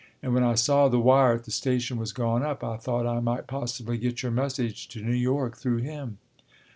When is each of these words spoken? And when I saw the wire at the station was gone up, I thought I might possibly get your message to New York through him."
And 0.23 0.33
when 0.33 0.41
I 0.41 0.55
saw 0.55 0.87
the 0.87 0.99
wire 0.99 1.33
at 1.35 1.43
the 1.43 1.51
station 1.51 1.97
was 1.99 2.11
gone 2.11 2.41
up, 2.41 2.63
I 2.63 2.77
thought 2.77 3.05
I 3.05 3.19
might 3.19 3.45
possibly 3.45 3.99
get 3.99 4.23
your 4.23 4.31
message 4.31 4.87
to 4.87 4.99
New 5.03 5.13
York 5.13 5.57
through 5.57 5.77
him." 5.77 6.17